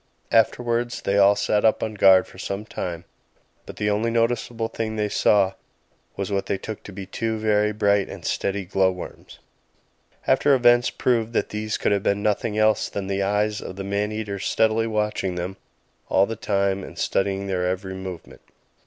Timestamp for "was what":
6.17-6.47